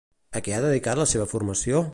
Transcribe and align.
A 0.39 0.41
què 0.47 0.55
ha 0.55 0.63
dedicat 0.65 1.03
la 1.03 1.07
seva 1.15 1.31
formació? 1.37 1.87